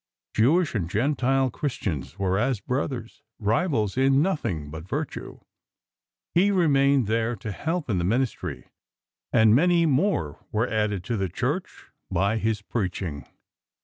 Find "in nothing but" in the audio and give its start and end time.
3.97-4.89